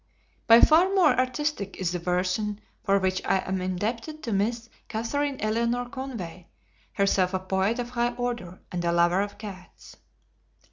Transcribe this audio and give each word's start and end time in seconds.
By 0.47 0.61
far 0.61 0.91
more 0.95 1.13
artistic 1.15 1.75
is 1.77 1.91
the 1.91 1.99
version 1.99 2.59
for 2.83 2.97
which 2.97 3.21
I 3.23 3.37
am 3.47 3.61
indebted 3.61 4.23
to 4.23 4.31
Miss 4.33 4.67
Katharine 4.87 5.39
Eleanor 5.39 5.89
Conway, 5.89 6.47
herself 6.93 7.35
a 7.35 7.39
poet 7.39 7.77
of 7.77 7.91
high 7.91 8.15
order 8.15 8.59
and 8.71 8.83
a 8.83 8.91
lover 8.91 9.21
of 9.21 9.37
cats. 9.37 9.97